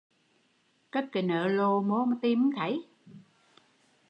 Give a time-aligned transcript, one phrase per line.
[0.91, 2.87] Cất cái nớ lộ mô mà tìm không thấy?